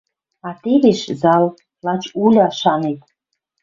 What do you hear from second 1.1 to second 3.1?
зал. Лач уля, шанет.